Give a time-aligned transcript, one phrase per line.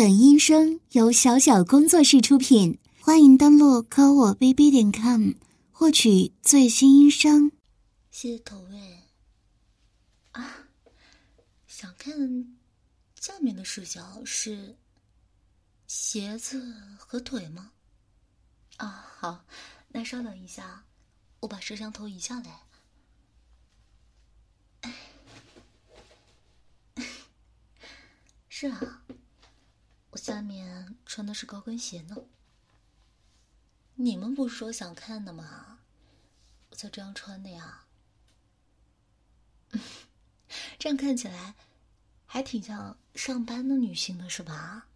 [0.00, 5.32] 本音声由小小工作室出品，欢迎登录科我 bb 点 com
[5.70, 7.52] 获取最新音声。
[8.10, 8.98] 谢谢投喂。
[10.32, 10.56] 啊，
[11.66, 12.56] 想看
[13.16, 14.74] 下面的视角是
[15.86, 17.72] 鞋子和腿吗？
[18.78, 19.44] 啊，好，
[19.88, 20.82] 那稍等一下，
[21.40, 22.62] 我把摄像头移下来。
[28.48, 29.04] 是啊，
[30.10, 32.16] 我下面穿的是高跟鞋呢。
[33.94, 35.78] 你们不是说想看的吗？
[36.70, 37.86] 我就这样穿的呀。
[40.78, 41.54] 这样看起来
[42.26, 44.88] 还挺像上班的女性的是吧？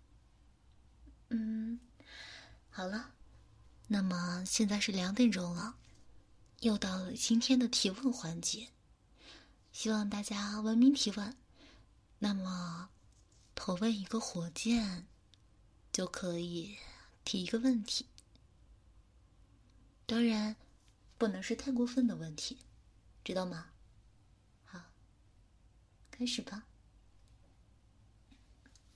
[1.28, 1.78] 嗯，
[2.70, 3.12] 好了，
[3.86, 5.76] 那么现在是两点钟了，
[6.60, 8.68] 又到了今天的提问环节，
[9.70, 11.36] 希望大家文明提问。
[12.18, 12.90] 那么。
[13.56, 15.06] 投喂一个火箭，
[15.94, 16.76] 就可以
[17.24, 18.06] 提一个问题。
[20.06, 20.56] 当然，
[21.16, 22.58] 不能是太过分的问题，
[23.22, 23.70] 知道吗？
[24.64, 24.80] 好，
[26.10, 26.64] 开始吧。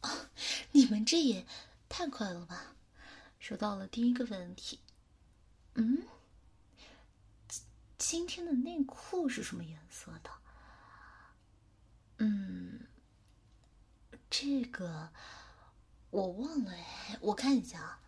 [0.01, 0.29] 哦，
[0.73, 1.47] 你们这也
[1.89, 2.75] 太快了吧！
[3.39, 4.81] 收到了第一个问题。
[5.75, 6.03] 嗯，
[7.97, 10.31] 今天的内裤是什么颜色的？
[12.17, 12.89] 嗯。
[14.31, 15.11] 这个
[16.11, 18.01] 我忘了哎，我看一下啊。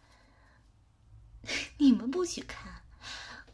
[1.78, 2.82] 你们不许看，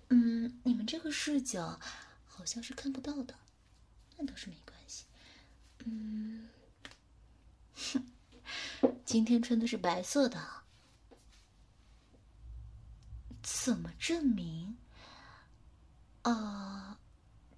[0.09, 1.79] 嗯，你们这个视角
[2.27, 3.35] 好像是看不到的，
[4.17, 5.05] 那倒是没关系。
[5.85, 6.49] 嗯，
[7.75, 8.07] 哼，
[9.05, 10.65] 今天穿的是白色的，
[13.43, 14.77] 怎么证明？
[16.23, 16.99] 啊，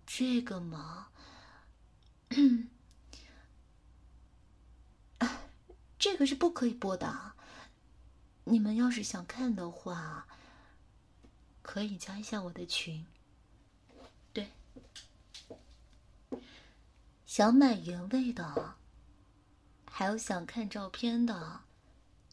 [0.07, 1.09] 这个嘛。
[5.99, 7.33] 这个是不可以播的。
[8.45, 10.27] 你们要是想看的话，
[11.61, 13.05] 可以加一下我的群。
[14.33, 14.51] 对，
[17.27, 18.77] 想买原味的，
[19.91, 21.61] 还有想看照片的，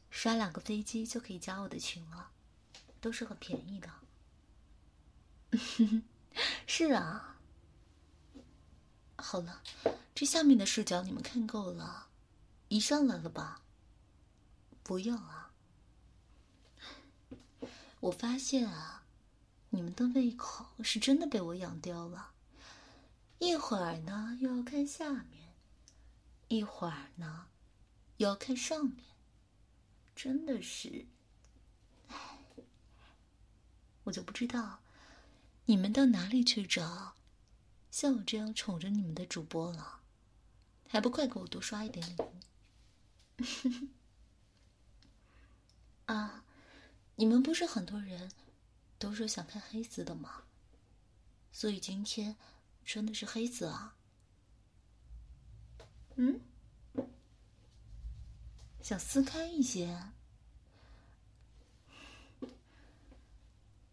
[0.10, 2.30] 刷两个飞机就可以加我的群了，
[3.02, 3.90] 都是很便宜的。
[6.66, 7.36] 是啊。
[9.18, 9.62] 好了，
[10.14, 12.05] 这下面的视角你们看够了。
[12.76, 13.62] 你上来了吧？
[14.84, 15.54] 不要啊！
[18.02, 19.06] 我发现啊，
[19.70, 22.34] 你们的胃口是真的被我养刁了。
[23.40, 25.54] 一会儿呢又要看下面，
[26.50, 27.48] 一会儿呢
[28.18, 29.06] 又要看上面，
[30.14, 31.08] 真的是……
[32.10, 32.40] 唉，
[34.04, 34.82] 我就不知道
[35.64, 37.16] 你们到哪里去找
[37.90, 40.02] 像我这样宠着你们的主播了，
[40.90, 42.34] 还不快给我多刷一点礼物！
[43.38, 43.70] 呵
[46.06, 46.46] 呵啊，
[47.16, 48.32] 你们不是很多人
[49.00, 50.44] 都说想看黑丝的吗？
[51.52, 52.36] 所以今天
[52.84, 53.96] 穿的是黑丝啊。
[56.16, 56.40] 嗯，
[58.82, 60.12] 想撕开一些。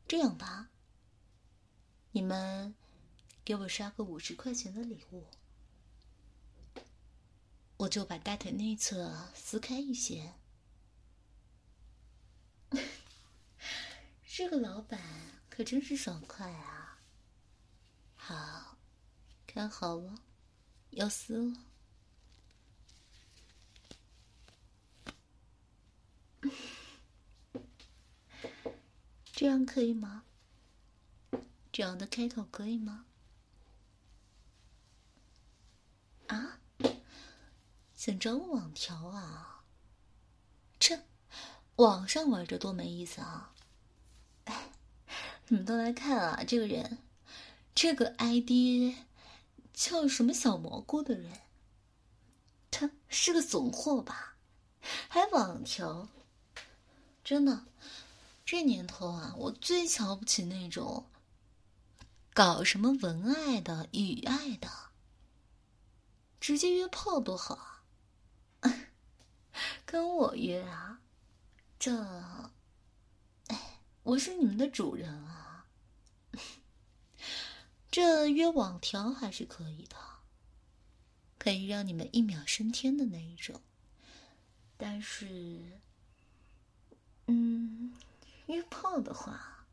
[0.06, 0.68] 这样吧，
[2.10, 2.74] 你们
[3.44, 5.26] 给我刷个五十块钱的礼物。
[7.82, 10.34] 我就把大腿内侧撕开一些。
[14.24, 15.00] 这个老板
[15.50, 17.00] 可真是爽快啊！
[18.14, 18.78] 好，
[19.48, 20.22] 看好了，
[20.90, 21.64] 要撕了。
[29.32, 30.24] 这样可以吗？
[31.72, 33.06] 这样的开头可以吗？
[36.28, 36.60] 啊？
[38.04, 39.62] 想找我网条啊？
[40.80, 41.04] 这
[41.76, 43.54] 网上玩着多没意思啊！
[44.46, 44.72] 哎，
[45.46, 46.42] 你们都来看啊！
[46.42, 46.98] 这个人，
[47.76, 48.96] 这个 ID
[49.72, 51.30] 叫什么小蘑菇的人，
[52.72, 54.34] 他是个怂货吧？
[55.08, 56.08] 还网条？
[57.22, 57.66] 真的，
[58.44, 61.06] 这年头啊，我最瞧不起那种
[62.34, 64.68] 搞什么文爱的、语爱的，
[66.40, 67.71] 直接约炮多好啊！
[69.92, 71.02] 跟我约啊？
[71.78, 71.94] 这，
[73.48, 75.66] 哎，我是你们的主人啊。
[77.92, 79.96] 这约网条还是可以的，
[81.38, 83.60] 可以让你们一秒升天的那一种。
[84.78, 85.78] 但是，
[87.26, 87.94] 嗯，
[88.46, 89.66] 约炮的话，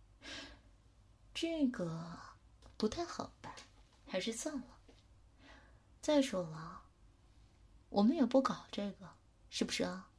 [1.33, 2.19] 这个
[2.75, 3.56] 不太好办，
[4.06, 4.68] 还是算了。
[6.01, 6.81] 再说了，
[7.88, 9.18] 我们也不搞这个。
[9.50, 10.10] 是不是啊？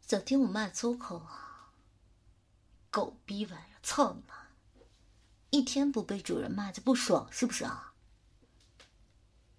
[0.00, 1.72] 想听我骂粗口啊
[2.90, 4.48] 狗逼玩意儿操你妈！
[5.50, 7.94] 一天不被主人骂就不爽是不是啊？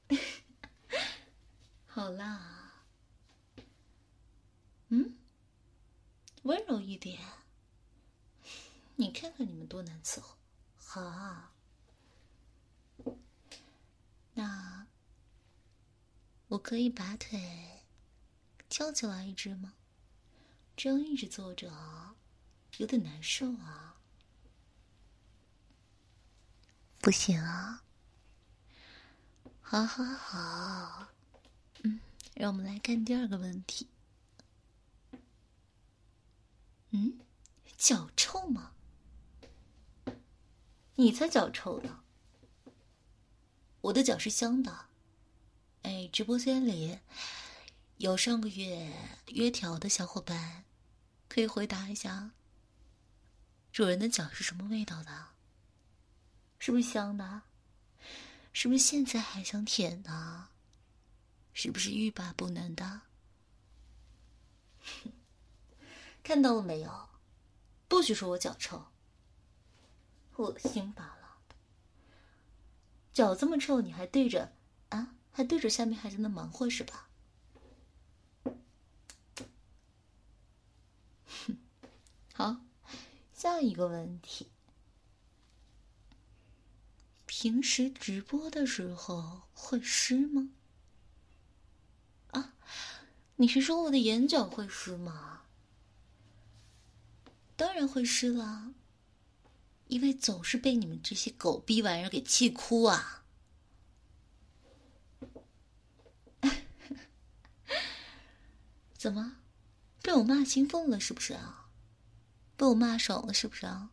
[1.88, 2.84] 好啦
[4.90, 5.18] 嗯
[6.44, 7.22] 温柔一点。
[8.98, 10.38] 你看看你们多难伺候。
[10.78, 11.54] 好啊。
[14.34, 14.86] 那
[16.52, 17.86] 我可以把腿
[18.70, 19.74] 翘起来一只吗？
[20.76, 21.72] 这样一直坐着
[22.78, 23.96] 有点难受啊。
[27.00, 27.84] 不行啊。
[29.62, 31.08] 好好好，
[31.84, 32.02] 嗯，
[32.36, 33.88] 让我们来看第二个问题。
[36.90, 37.18] 嗯，
[37.78, 38.74] 脚臭吗？
[40.96, 42.04] 你才脚臭呢。
[43.80, 44.91] 我的脚是香的。
[45.84, 47.00] 哎，直播间里
[47.98, 48.92] 有上个月
[49.28, 50.66] 约条的小伙伴，
[51.28, 52.32] 可以回答一下，
[53.72, 55.30] 主人的脚是什么味道的？
[56.60, 57.44] 是不是香的？
[58.54, 60.50] 是不是现在还想舔呢？
[61.54, 63.02] 是不是欲罢不能的？
[66.24, 67.10] 看到了没有？
[67.88, 68.92] 不许说我脚臭，
[70.38, 71.40] 恶心罢了。
[73.12, 74.54] 脚这么臭，你还对着？
[75.32, 77.08] 还对着下面还在那忙活是吧？
[82.34, 82.58] 好，
[83.34, 84.48] 下一个问题。
[87.26, 90.50] 平时直播的时候会湿吗？
[92.32, 92.54] 啊，
[93.38, 95.44] 你是说我的眼角会湿吗？
[97.56, 98.74] 当然会湿了。
[99.88, 103.21] 因为总是被你们这些狗逼玩意儿给气哭啊！
[109.02, 109.38] 怎么，
[110.04, 111.72] 被我骂兴奋了是不是啊？
[112.56, 113.90] 被我骂爽了是不是啊？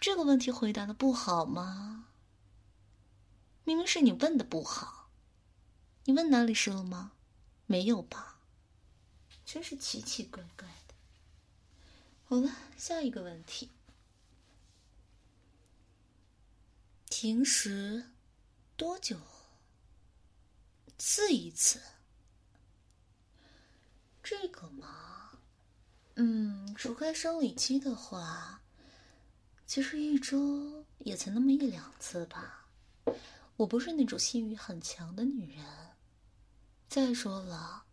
[0.00, 2.08] 这个问题回答的不好吗？
[3.62, 5.08] 明明是你问的不好，
[6.06, 7.12] 你问哪里湿了吗？
[7.66, 8.40] 没有吧？
[9.46, 10.94] 真是奇奇怪怪的。
[12.24, 13.70] 好了，下一个问题。
[17.08, 18.10] 平时
[18.76, 19.20] 多久
[20.98, 21.80] 刺一次？
[24.22, 25.30] 这个嘛，
[26.16, 28.60] 嗯，除开生理期的话，
[29.64, 32.66] 其实一周也才那么一两次吧。
[33.56, 35.64] 我不是那种性欲很强的女人。
[36.88, 37.84] 再说了，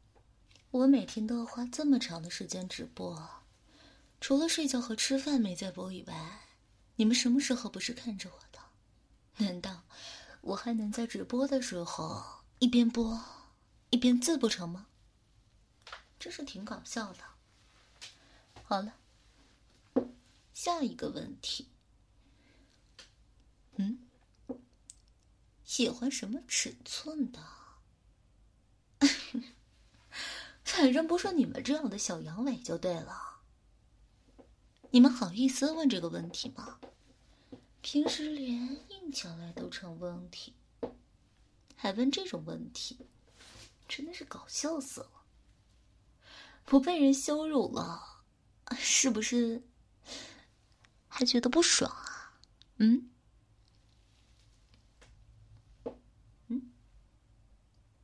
[0.72, 3.30] 我每天都要花这么长的时间直播。
[4.19, 6.42] 除了睡觉和吃饭没在播以外，
[6.96, 8.60] 你们什么时候不是看着我的？
[9.46, 9.84] 难道
[10.42, 12.24] 我还能在直播的时候
[12.60, 13.22] 一边播
[13.90, 14.88] 一边自不成吗？
[16.18, 17.19] 真是挺搞笑的。
[18.63, 18.96] 好了，
[20.54, 21.69] 下一个问题。
[23.75, 24.07] 嗯，
[25.63, 27.44] 喜欢什么尺寸的？
[30.63, 33.42] 反正不是你们这样的小阳痿就对了。
[34.92, 36.80] 你们好意思问这个问题吗？
[37.81, 40.56] 平时连硬起来都成问题，
[41.75, 43.07] 还问这种问题，
[43.88, 45.12] 真的是搞笑死了！
[46.65, 48.24] 不被人羞辱了，
[48.77, 49.62] 是不是
[51.08, 52.39] 还觉得不爽啊？
[52.77, 53.10] 嗯？
[56.48, 56.72] 嗯？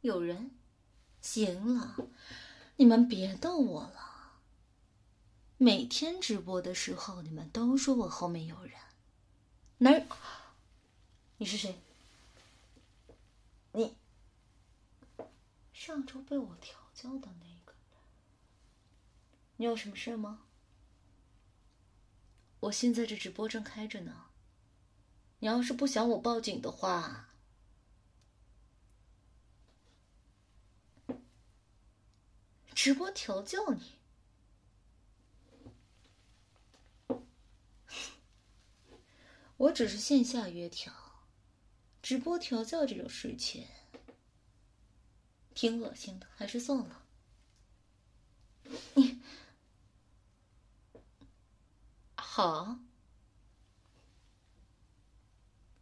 [0.01, 0.51] 有人？
[1.21, 1.95] 行了，
[2.75, 4.39] 你们别逗我了。
[5.57, 8.73] 每天直播的时候，你们都说我后面有人，
[9.77, 9.91] 哪？
[11.37, 11.79] 你是谁？
[13.73, 13.95] 你
[15.83, 18.00] 上周被我调教的那个人，
[19.55, 20.45] 你有什么事吗？
[22.59, 24.25] 我现在这直播正开着呢，
[25.39, 27.29] 你要是不想我报警的话，
[32.75, 33.97] 直播调教你。
[39.57, 40.93] 我只是线下约调，
[42.03, 43.67] 直播调教这种事情，
[45.53, 47.03] 挺恶心的，还是算了。
[48.96, 49.22] 你
[52.15, 52.79] 好，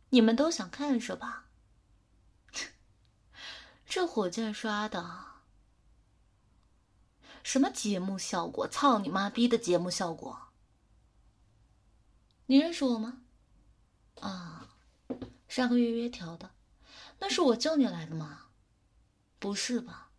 [0.10, 1.46] 你们都想看是吧？
[3.86, 5.26] 这火箭刷的，
[7.44, 8.68] 什么节目效果？
[8.68, 10.48] 操你妈逼的节目效果！
[12.48, 13.22] 你认识我吗？
[14.20, 14.70] 啊，
[15.48, 16.56] 上个月约调的，
[17.20, 18.49] 那是我叫你来的吗？
[19.40, 20.12] 不是吧？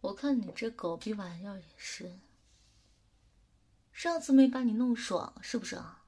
[0.00, 2.18] 我看你这狗逼玩意儿也是。
[3.92, 6.04] 上次没把你弄爽是不是啊？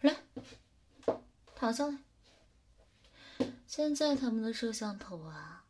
[0.00, 0.16] 来
[1.54, 1.98] 躺下来。
[3.66, 5.64] 现在他们的摄像头啊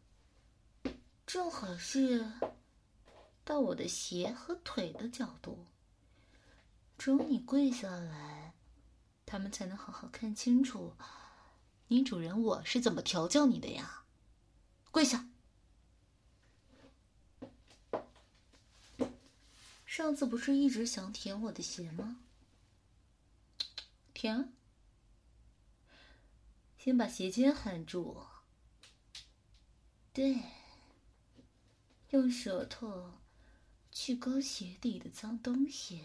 [1.24, 2.30] 正好是
[3.44, 5.66] 到我的鞋和腿的角度。
[6.98, 8.43] 只有你跪下来
[9.26, 10.94] 他们才能好好看清楚，
[11.88, 14.04] 你主人我是怎么调教你的呀。
[14.90, 15.28] 跪下。
[19.86, 22.20] 上次不是一直想舔我的鞋吗？
[24.12, 24.52] 舔。
[26.76, 28.24] 先把鞋尖含住。
[30.12, 30.42] 对。
[32.10, 33.14] 用舌头
[33.90, 36.04] 去勾鞋底的脏东西，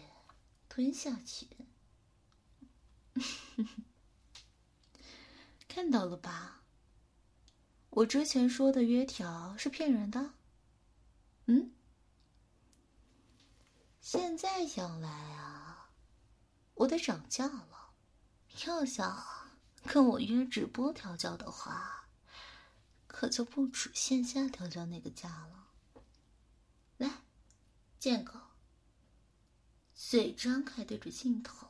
[0.68, 1.46] 吞下去。
[5.68, 6.62] 看到了吧？
[7.90, 10.34] 我之前说的约条是骗人的。
[11.46, 11.72] 嗯。
[14.00, 15.90] 现在想来啊，
[16.74, 17.94] 我得涨价了。
[18.66, 19.24] 要想
[19.84, 22.08] 跟我约直播调教的话，
[23.06, 25.68] 可就不止线下调教那个价了。
[26.96, 27.22] 来，
[27.98, 28.38] 贱狗，
[29.94, 31.68] 嘴张开对着镜头，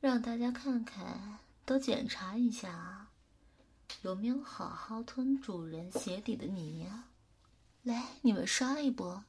[0.00, 3.10] 让大家看看，都检查一下啊，
[4.02, 7.08] 有没有好好吞主人鞋底的泥呀？
[7.82, 9.24] 来，你们刷一波。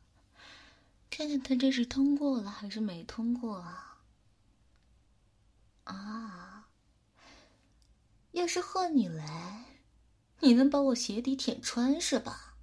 [1.10, 4.00] 看看他这是通过了还是没通过啊？
[5.86, 6.68] 啊！
[8.34, 9.66] 要是换你来，
[10.42, 12.56] 你能把我鞋底舔穿是吧？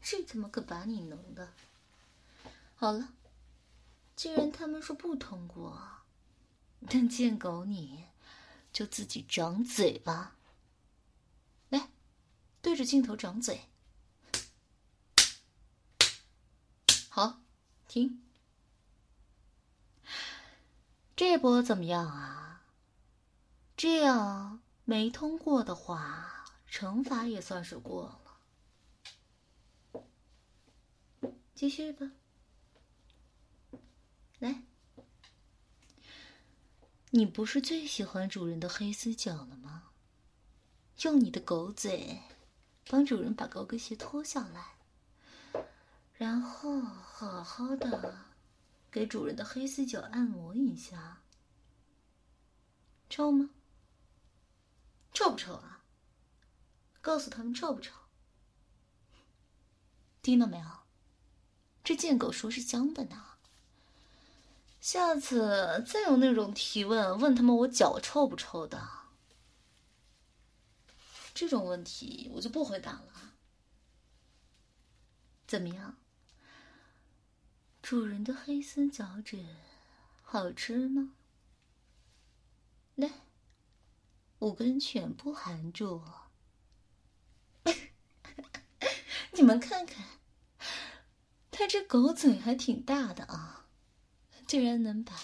[0.00, 1.52] 这他妈可把你弄的！
[2.76, 3.14] 好了，
[4.16, 5.99] 既然他们说不通过，
[6.88, 8.06] 但见狗你
[8.72, 10.36] 就自己长嘴吧。
[11.68, 11.90] 来，
[12.62, 13.68] 对着镜头长嘴。
[17.08, 17.40] 好，
[17.86, 18.22] 停。
[21.14, 22.62] 这波怎么样啊？
[23.76, 28.20] 这样没通过的话，惩罚也算是过
[31.22, 31.30] 了。
[31.54, 32.10] 继续吧。
[34.38, 34.62] 来，
[37.12, 39.90] 你不是最喜欢主人的黑丝脚了吗？
[41.02, 42.20] 用你的狗嘴，
[42.88, 44.74] 帮主人把高跟鞋脱下来。
[46.14, 48.26] 然后好好的
[48.92, 51.22] 给主人的黑丝脚按摩一下，
[53.08, 53.50] 臭吗？
[55.12, 55.82] 臭不臭啊？
[57.00, 57.92] 告诉他们臭不臭？
[60.22, 60.66] 听到没有？
[61.82, 63.29] 这贱狗说是香的呢。
[64.80, 68.88] 下次再有那种提问，问他们我脚臭不臭的，
[71.34, 73.34] 这种问题我就不回答了。
[75.46, 75.98] 怎么样？
[77.82, 79.44] 主人的黑丝脚趾
[80.22, 81.12] 好吃吗？
[82.94, 83.10] 来，
[84.38, 86.02] 五根全部含住。
[89.32, 90.04] 你们看看，
[91.50, 93.59] 他这狗嘴还挺大的啊，
[94.50, 95.14] 竟然能把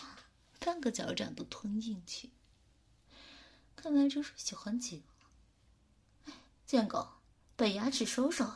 [0.61, 2.31] 半个脚掌都吞进去。
[3.75, 6.33] 看来这是喜欢极了。
[6.65, 7.09] 贱狗，
[7.57, 8.49] 把牙齿收收。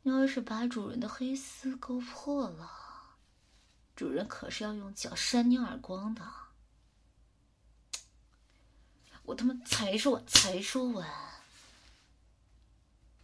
[0.00, 3.18] 你要是把主人的黑丝勾破了，
[3.94, 6.26] 主人可是要用脚扇你耳光的。
[9.24, 11.06] 我他妈才说完，才说完。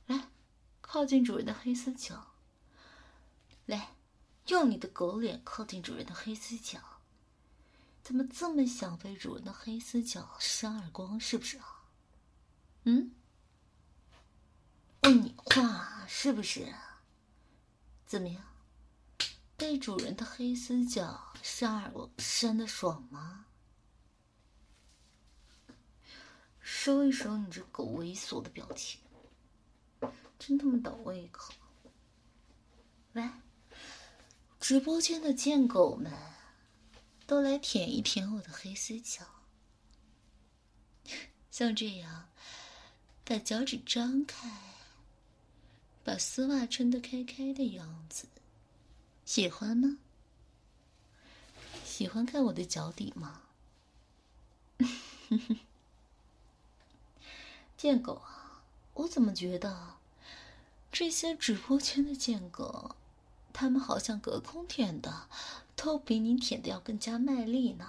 [0.08, 0.28] 来，
[0.82, 2.34] 靠近主人的黑丝脚。
[3.64, 3.94] 来，
[4.46, 6.80] 用你的狗脸靠近主人的黑丝脚。
[8.02, 11.18] 怎么这么想被主人的黑丝脚扇耳光？
[11.20, 11.84] 是不是啊？
[12.84, 13.14] 嗯？
[15.02, 16.74] 问你话是不是？
[18.06, 18.44] 怎么样？
[19.56, 23.46] 被主人的黑丝脚扇耳光扇的爽吗？
[26.60, 29.00] 收一收你这狗猥琐的表情，
[30.38, 31.54] 真他妈倒胃口！
[33.12, 33.40] 来，
[34.72, 36.10] 直播间的贱狗们，
[37.26, 39.22] 都来舔一舔我的黑丝脚，
[41.50, 42.30] 像这样，
[43.22, 44.50] 把脚趾张开。
[46.02, 48.26] 把丝袜撑得开开的样子，
[49.26, 49.98] 喜欢吗？
[51.84, 53.42] 喜欢看我的脚底吗？
[57.76, 58.62] 贱狗啊！
[58.94, 59.98] 我怎么觉得
[60.90, 62.96] 这些直播间的贱狗，
[63.52, 65.28] 他们好像隔空舔的，
[65.76, 67.88] 都比你舔的要更加卖力呢？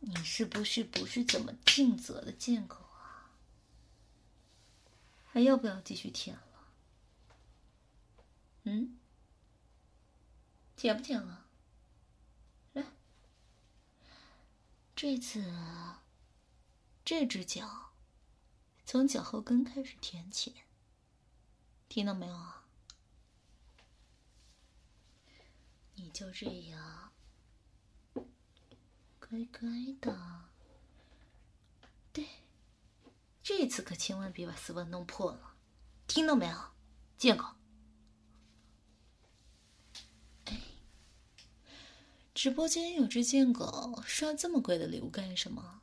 [0.00, 3.30] 你是不是不是怎么尽责的贱狗啊？
[5.24, 6.42] 还要不要继续舔了？
[8.64, 8.98] 嗯，
[10.74, 11.46] 舔不舔了？
[12.72, 12.84] 来，
[14.96, 15.54] 这次
[17.04, 17.92] 这只脚
[18.84, 20.62] 从脚后跟开始舔起，
[21.88, 22.61] 听到没有啊？
[25.94, 27.12] 你就这样
[29.20, 29.68] 乖乖
[30.00, 30.50] 的，
[32.12, 32.26] 对，
[33.42, 35.54] 这次可千万别把丝袜弄破了，
[36.06, 36.58] 听到没有，
[37.16, 37.46] 贱狗！
[42.34, 45.82] 直播间有只贱狗，刷这么贵的礼物干什么？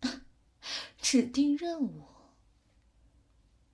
[0.98, 2.06] 指定任务？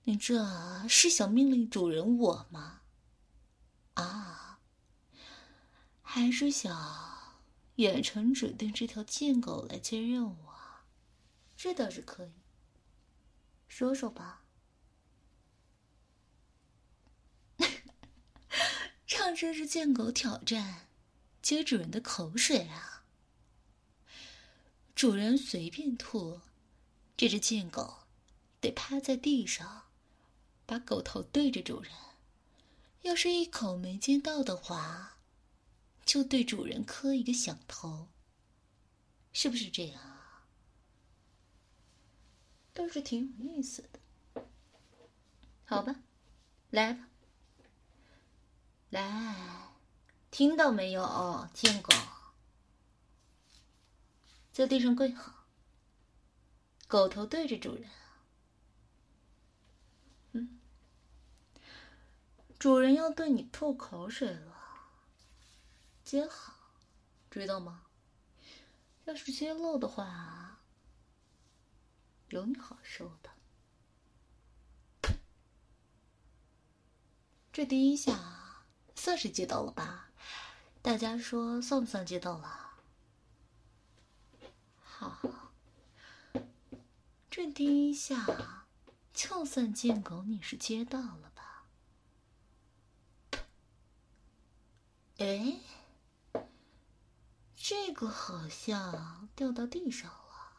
[0.03, 2.81] 你这是想命令主人我吗？
[3.93, 4.50] 啊？
[6.13, 7.39] 还是想
[7.77, 10.83] 远程指定这条贱狗来接任务啊？
[11.55, 12.33] 这倒是可以，
[13.69, 14.43] 说说吧，
[19.07, 20.89] 让这只贱狗挑战。
[21.41, 23.05] 接主人的口水啊！
[24.93, 26.41] 主人随便吐，
[27.15, 27.99] 这只贱狗
[28.59, 29.83] 得趴在地上，
[30.65, 31.93] 把狗头对着主人。
[33.03, 35.10] 要是一口没接到的话，
[36.11, 38.09] 就对主人磕一个响头。
[39.31, 40.45] 是不是这样啊？
[42.73, 44.43] 倒是挺有意思的。
[45.63, 45.95] 好吧，
[46.69, 47.07] 来吧，
[48.89, 49.71] 来。
[50.29, 51.93] 听到没有，贱狗？
[54.51, 55.45] 在地上跪好，
[56.89, 57.89] 狗头对着主人。
[60.33, 60.59] 嗯，
[62.59, 64.50] 主人要对你吐口水了，
[66.11, 66.53] 接好，
[67.29, 67.85] 知道吗？
[69.05, 70.59] 要是揭露的话，
[72.27, 73.29] 有你好受的。
[77.53, 80.09] 这第一下算是接到了吧？
[80.81, 82.73] 大家说算不算接到了？
[84.83, 85.17] 好，
[87.29, 88.67] 这第一下
[89.13, 91.63] 就算贱狗你是接到了吧？
[95.19, 95.61] 哎，
[97.63, 100.57] 这个好像掉到地上了。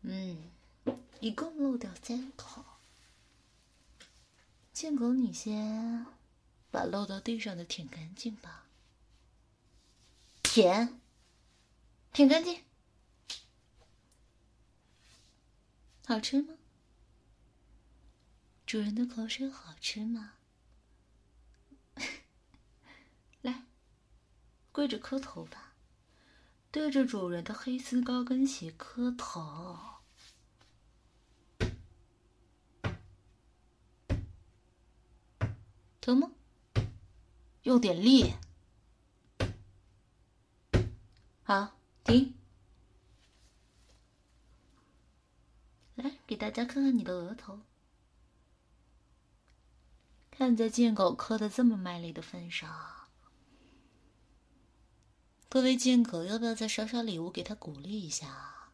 [0.00, 0.50] 嗯，
[1.20, 2.64] 一共漏掉三口。
[4.72, 6.06] 贱狗，你先
[6.70, 8.64] 把漏到地上的舔干净吧。
[10.42, 10.98] 舔，
[12.14, 12.64] 舔干净。
[16.06, 16.54] 好吃吗？
[18.64, 20.32] 主人的口水好吃吗？
[23.42, 23.62] 来，
[24.76, 25.72] 跪着磕头吧，
[26.70, 29.78] 对着主人的黑丝高跟鞋磕头。
[35.98, 36.30] 疼吗？
[37.62, 38.34] 用点力。
[41.42, 42.34] 好，停。
[45.94, 47.60] 来，给大家看看你的额头。
[50.30, 52.68] 看在贱狗磕的这么卖力的份上，
[55.48, 58.72] 各位贱狗要不要再刷刷礼物给他鼓励一下啊？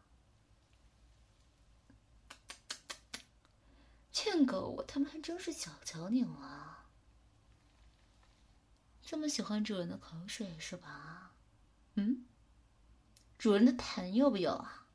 [4.11, 6.85] 贱狗，我他妈还真是小瞧你了。
[9.01, 11.31] 这么喜欢主人的口水是吧？
[11.95, 12.25] 嗯，
[13.37, 14.87] 主人的痰要不要啊？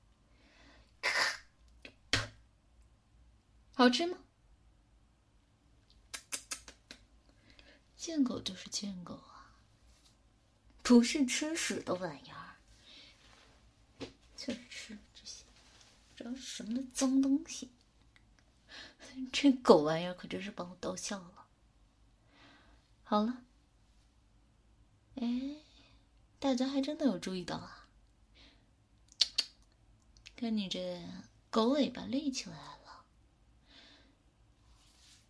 [3.74, 4.18] 好吃吗？
[7.96, 9.22] 贱狗就是贱狗，
[10.88, 12.57] 不是吃屎的玩意儿，
[14.35, 15.44] 就是吃这些，
[16.16, 17.68] 这什么脏东西？
[19.31, 21.44] 这狗玩意儿可真是把我逗笑了。
[23.05, 23.42] 好了。
[25.16, 25.57] 哎，
[26.38, 27.87] 大家还真的有注意到啊！
[30.37, 31.05] 看你这
[31.51, 33.05] 狗尾巴立起来了，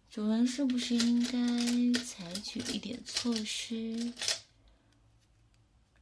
[0.08, 4.14] 主人是不是应该采取一点措施，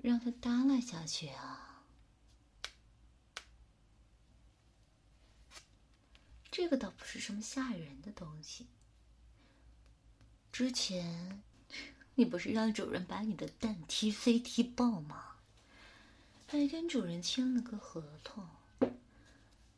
[0.07, 1.83] 让它耷拉下去啊？
[6.49, 8.69] 这个倒不是什么吓人的东西，
[10.53, 11.43] 之前。
[12.19, 15.35] 你不是让主人把你的蛋踢飞踢爆吗？
[16.47, 18.49] 还跟主人签了个合同。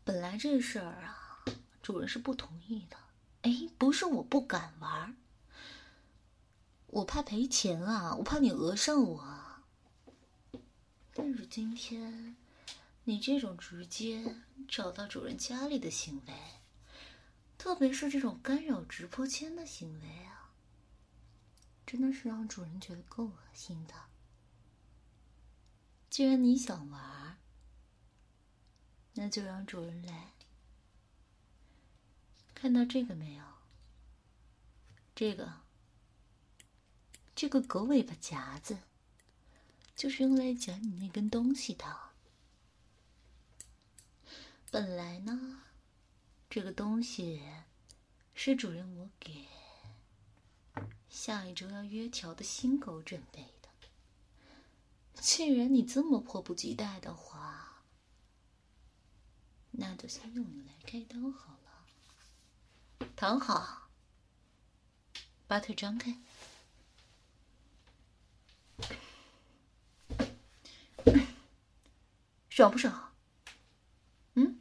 [0.05, 1.43] 本来这事儿啊，
[1.83, 2.97] 主人是不同意的。
[3.43, 5.17] 哎，不是我不敢玩，
[6.87, 9.38] 我怕赔钱啊，我怕你讹上我。
[11.21, 12.37] 但是今天
[13.03, 14.37] 你这种直接
[14.69, 16.35] 找到主人家里的行为，
[17.59, 20.53] 特别是这种干扰直播间的行为啊，
[21.85, 23.95] 真的是让主人觉得够恶心的。
[26.09, 27.39] 既然你想玩，
[29.15, 30.35] 那就让主人来。
[32.55, 33.45] 看到这个没有？
[35.17, 35.63] 这个，
[37.35, 38.79] 这个狗尾巴夹子，
[39.99, 41.85] 就是用来夹你那根东西的。
[44.71, 45.65] 本来呢，
[46.49, 47.43] 这个东西
[48.33, 49.49] 是主人我给
[51.11, 53.69] 下一周要约条的新狗准备的。
[55.15, 57.83] 既然你这么迫不及待的话，
[59.73, 63.09] 那就先用你来开刀好了。
[63.17, 63.89] 躺好，
[65.49, 66.21] 把腿张开，
[72.51, 73.13] 爽不爽？
[74.35, 74.59] 嗯？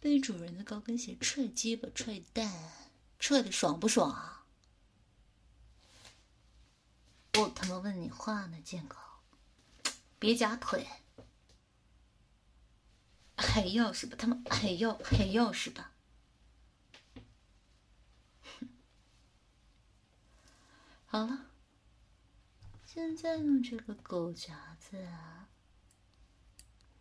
[0.00, 2.52] 被主人的高跟鞋踹鸡巴、踹蛋，
[3.18, 4.44] 踹的爽不爽啊？
[7.38, 8.96] 我他妈问你话呢，贱狗！
[10.18, 10.86] 别夹腿，
[13.36, 14.16] 还要是吧？
[14.18, 15.92] 他妈还要还要是吧？
[21.04, 21.46] 好了，
[22.96, 25.50] 现在用这个狗夹子啊，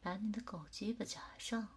[0.01, 1.69] 把你的狗鸡巴夹上。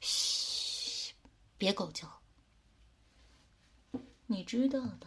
[0.00, 1.14] 嘘，
[1.56, 2.22] 别狗叫。
[4.26, 5.06] 你知道的，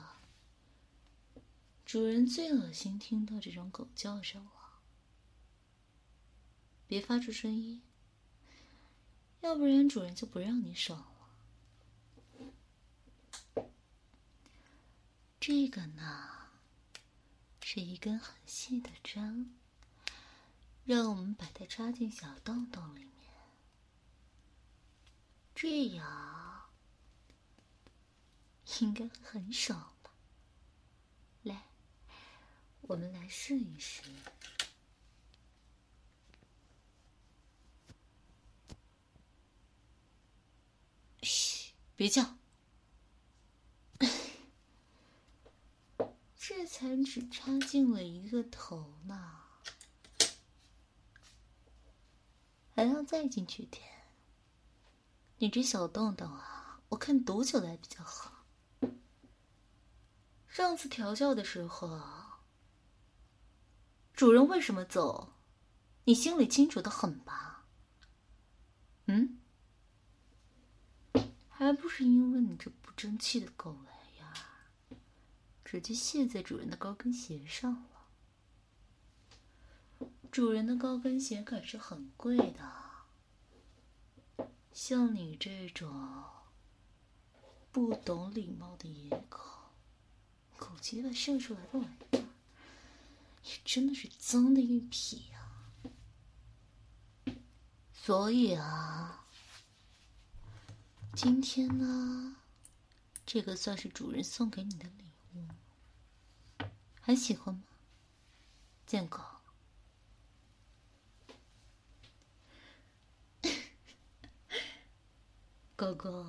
[1.84, 4.80] 主人最恶心听到这种狗叫声了。
[6.88, 7.82] 别发出声音，
[9.42, 11.17] 要不然主人就不让你爽了。
[15.50, 16.50] 这个呢，
[17.62, 19.56] 是一根很细的针，
[20.84, 23.32] 让我们把它插进小洞洞里面，
[25.56, 26.70] 这样
[28.82, 30.12] 应该很爽吧？
[31.44, 31.64] 来，
[32.82, 34.02] 我们来试一试。
[41.22, 42.37] 嘘，别叫。
[46.50, 49.42] 这才只插进了一个头呢，
[52.74, 53.84] 还要再进去点。
[55.40, 58.46] 你这小洞洞啊，我看堵起来比较好。
[60.48, 62.00] 上次调教的时候，
[64.14, 65.34] 主人为什么走，
[66.06, 67.66] 你心里清楚的很吧？
[69.08, 69.38] 嗯，
[71.50, 73.97] 还不是因为你这不争气的狗哎。
[75.70, 78.08] 直接卸在主人的高跟鞋上了。
[80.32, 82.72] 主人的高跟鞋可是很贵的，
[84.72, 86.24] 像你这种
[87.70, 89.40] 不懂礼貌的野狗，
[90.56, 92.24] 狗鸡巴射出来的玩意儿，
[93.44, 95.52] 也真的是脏的一批呀。
[97.92, 99.26] 所以啊，
[101.14, 102.38] 今天呢，
[103.26, 105.07] 这个算是主人送给你的礼。
[107.08, 107.64] 很喜欢吗，
[108.86, 109.24] 贱狗？
[115.78, 116.28] 狗狗，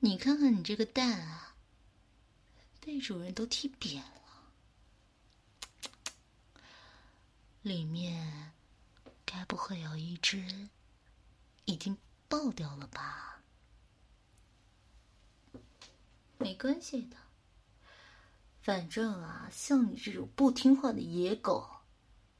[0.00, 1.54] 你看看你这个蛋啊，
[2.80, 4.50] 被主人都踢扁了，
[7.62, 8.54] 里面
[9.24, 10.68] 该不会有一只
[11.66, 11.96] 已经
[12.28, 13.40] 爆掉了吧？
[16.38, 17.23] 没关系的。
[18.64, 21.68] 反正啊，像你这种不听话的野狗，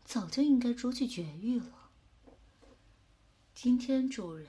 [0.06, 1.90] 早就应该捉去绝育了。
[3.54, 4.48] 今天主人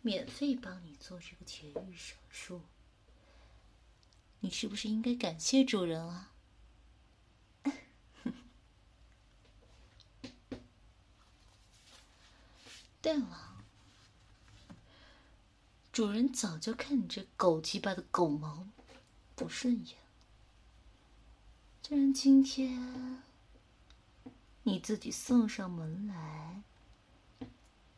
[0.00, 2.62] 免费帮你做这个绝育手术，
[4.38, 6.30] 你是不是应该感谢主人啊？
[13.02, 13.64] 对了，
[15.90, 18.68] 主人早就看你这狗鸡巴的狗毛
[19.34, 19.99] 不顺眼。
[21.90, 23.20] 既然今天
[24.62, 26.62] 你自己送上门来，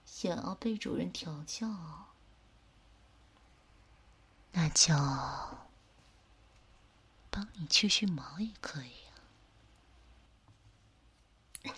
[0.06, 1.68] 想要被主人调教，
[4.52, 4.94] 那就
[7.30, 8.92] 帮你去去毛也可以
[11.68, 11.76] 啊！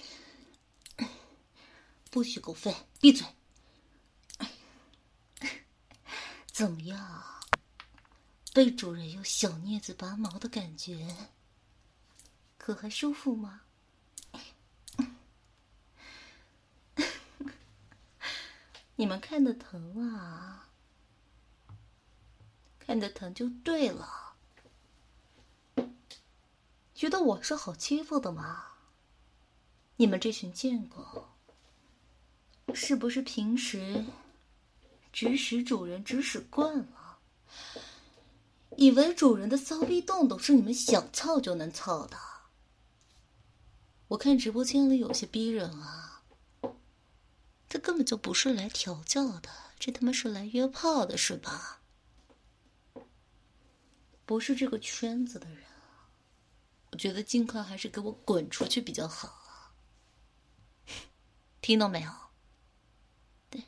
[2.12, 3.27] 不许狗吠，闭嘴！
[6.46, 7.24] 怎么样？
[8.53, 11.29] 被主人用小镊子拔毛的感觉，
[12.64, 13.61] 可还舒服吗？
[18.96, 20.70] 你们看的疼啊，
[22.79, 24.37] 看的疼就对了。
[26.94, 28.68] 觉得我是好欺负的吗？
[29.96, 31.29] 你们这群贱狗，
[32.72, 34.07] 是不是平时
[35.12, 37.18] 指使主人指使惯了，
[38.79, 42.16] 以为主人的骚逼洞洞是你们想操就能操的？
[44.14, 46.22] 我看直播间里有些逼人啊。
[47.68, 51.81] 这根本就不是来调教的，这他妈是来约炮的，是吧？
[54.24, 55.64] 不是这个圈子的人，
[56.92, 59.74] 我觉得尽快还是给我滚出去比较好啊。
[61.61, 62.12] 听到没有？
[63.50, 63.64] 对，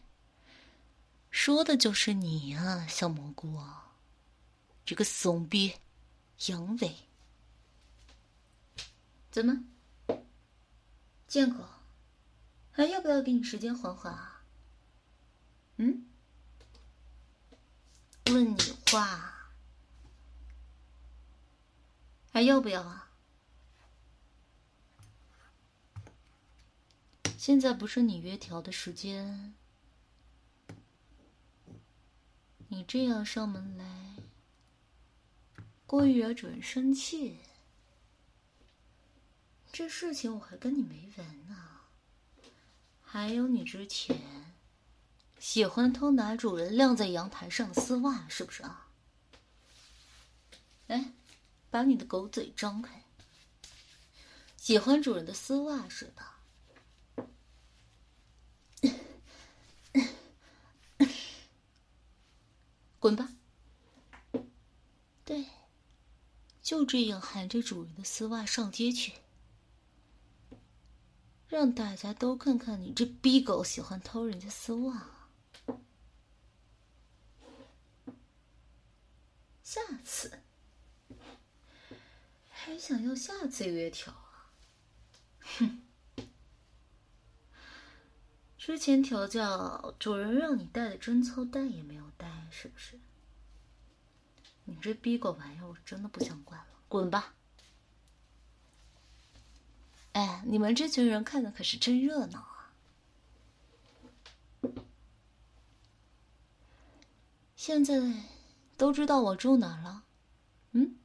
[1.28, 3.61] 说的就是你啊，小蘑菇，
[4.85, 5.74] 这个怂逼，
[6.46, 6.92] 阳痿，
[9.32, 9.64] 怎么，
[11.26, 11.68] 见过？
[12.72, 14.42] 还要不要给你时间缓缓啊？
[15.76, 16.06] 嗯？
[18.26, 18.56] 问你
[18.90, 19.50] 话，
[22.32, 23.10] 还要不要啊？
[27.38, 29.54] 现在不是你约调的时间，
[32.68, 34.16] 你这样上门来，
[35.86, 37.38] 故意惹主人生气，
[39.76, 41.80] 这事情我还跟你没完呢。
[43.02, 44.16] 还有你之前
[45.38, 48.88] 喜欢偷拿主人晾在阳台上的丝袜，是不是啊？
[50.86, 51.12] 来，
[51.68, 53.04] 把你的狗嘴张开。
[54.56, 56.40] 喜欢主人的丝袜是吧？
[62.98, 63.28] 滚吧！
[65.26, 65.44] 对，
[66.62, 69.12] 就这样含着主人的丝袜上街去。
[71.48, 75.11] 让大家都看看你这逼狗喜欢偷人家丝袜。
[79.62, 80.40] 下次
[82.48, 84.50] 还想要下次约条啊？
[85.59, 85.82] 哼！
[88.59, 92.98] 之前调教主人让你带的贞操带也没有带，是不是？
[94.64, 97.36] 你这逼狗玩意儿，我真的不想管了，滚吧！
[100.16, 102.72] 哎，你们这群人看的可是真热闹啊！
[107.55, 108.00] 现在
[108.79, 110.05] 都知道我住哪了？
[110.72, 110.96] 嗯？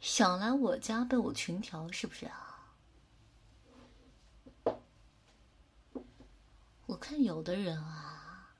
[0.00, 2.70] 想来我家被我群调是不是啊？
[6.86, 8.54] 我看有的人啊，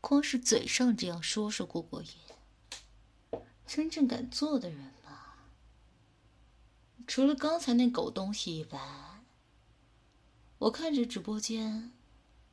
[0.00, 4.92] 光是嘴上这样说说过过瘾，真正敢做的人。
[7.08, 8.78] 除了刚才那狗东西以外，
[10.58, 11.90] 我看着直播间，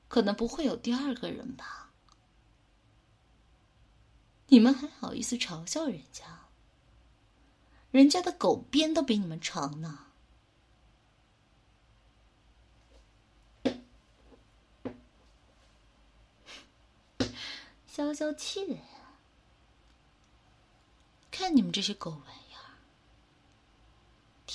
[0.07, 1.91] 可能不会有第二个人吧？
[4.47, 6.23] 你们还好意思嘲笑人家？
[7.91, 10.05] 人家的狗鞭都比你们长呢！
[17.85, 18.79] 消消气，
[21.29, 22.44] 看你们这些狗玩。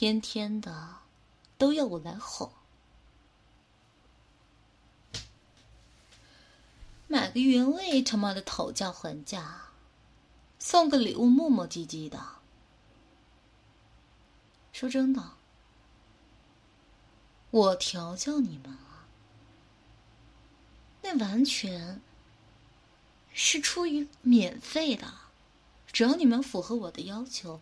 [0.00, 0.96] 天天的
[1.58, 2.50] 都要我来哄，
[7.06, 9.64] 买个原味他妈的讨价还价，
[10.58, 12.18] 送个礼物磨磨唧唧的。
[14.72, 15.32] 说真的，
[17.50, 19.04] 我调教你们啊，
[21.02, 22.00] 那完全
[23.34, 25.12] 是出于免费的，
[25.92, 27.60] 只要你们符合我的要求，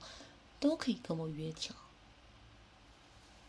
[0.61, 1.75] 都可以跟我约调。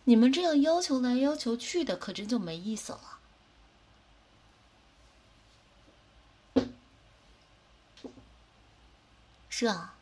[0.10, 3.19] 你们这样要求来要求去的，可真就没意思了。
[9.50, 9.93] 是啊，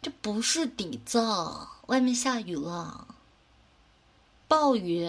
[0.00, 3.06] 这不是底噪，外面下雨了，
[4.48, 5.06] 暴雨。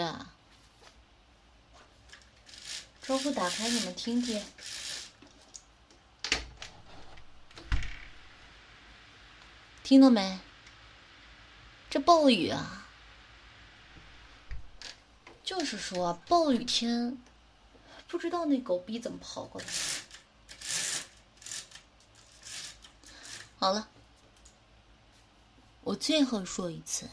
[3.01, 4.43] 窗户打开，你们听听，
[9.83, 10.38] 听到没？
[11.89, 12.76] 这暴雨啊！
[15.47, 17.17] 就是说，暴雨天，
[18.05, 19.67] 不知道那狗逼怎么跑过来。
[23.57, 23.88] 好了，
[25.86, 27.07] 我最后说一次，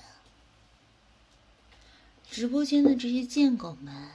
[2.28, 4.10] 直播间的这些贱狗们，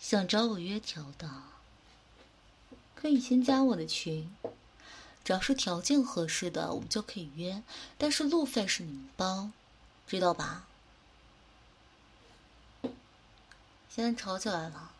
[0.00, 1.30] 想找我约条的，
[2.96, 4.34] 可以先加我的群，
[5.22, 7.62] 只要是条件合适的，我们就可以约。
[7.96, 9.52] 但是路费是你们包，
[10.08, 10.66] 知道吧？
[13.94, 14.90] 现在吵起来了，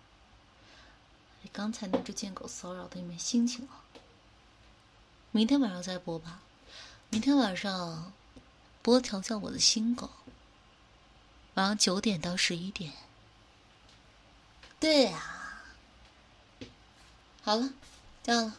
[1.51, 3.71] 刚才那只贱狗骚扰的你没心情了。
[5.31, 6.41] 明天晚上再播吧，
[7.09, 8.13] 明天晚上
[8.83, 10.11] 播调教我的新狗。
[11.55, 12.93] 晚上九点到十一点。
[14.79, 15.63] 对呀，
[17.43, 17.71] 好了，
[18.23, 18.57] 这样了。